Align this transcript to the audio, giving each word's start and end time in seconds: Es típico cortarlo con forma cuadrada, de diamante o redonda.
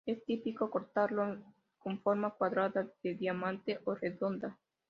Es 0.03 0.25
típico 0.25 0.71
cortarlo 0.71 1.37
con 1.77 2.01
forma 2.01 2.31
cuadrada, 2.31 2.87
de 3.03 3.13
diamante 3.13 3.81
o 3.85 3.93
redonda. 3.93 4.57